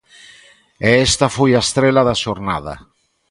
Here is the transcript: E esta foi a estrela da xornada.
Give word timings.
E 0.87 0.89
esta 1.07 1.27
foi 1.35 1.51
a 1.55 1.63
estrela 1.67 2.01
da 2.09 2.19
xornada. 2.23 2.73